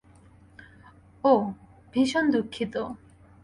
ওহ, 1.23 1.43
ভীষণ 1.93 2.25
দুঃখিত। 2.31 2.75